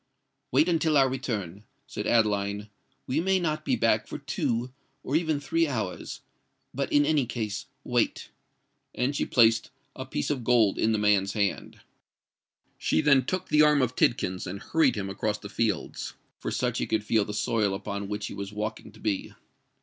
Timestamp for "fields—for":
15.49-16.49